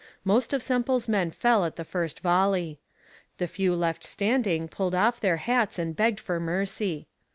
Most 0.25 0.51
of 0.51 0.63
Semple's 0.63 1.07
men 1.07 1.29
fell 1.29 1.63
at 1.63 1.75
the 1.75 1.83
first 1.83 2.21
volley. 2.21 2.79
The 3.37 3.45
few 3.45 3.75
left 3.75 4.03
standing 4.03 4.67
pulled 4.67 4.95
off 4.95 5.19
their 5.19 5.37
hats 5.37 5.77
and 5.77 5.95
begged 5.95 6.19
for 6.19 6.39
mercy. 6.39 7.05